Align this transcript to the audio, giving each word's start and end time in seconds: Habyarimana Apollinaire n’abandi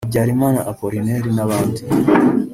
Habyarimana 0.05 0.59
Apollinaire 0.71 1.29
n’abandi 1.35 1.81